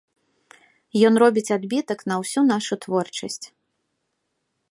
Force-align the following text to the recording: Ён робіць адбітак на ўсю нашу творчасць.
Ён 1.09 1.13
робіць 1.23 1.51
адбітак 1.57 1.99
на 2.11 2.15
ўсю 2.23 2.41
нашу 2.53 2.73
творчасць. 2.85 3.41